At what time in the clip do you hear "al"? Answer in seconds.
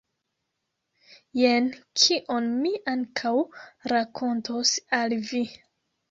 5.01-5.13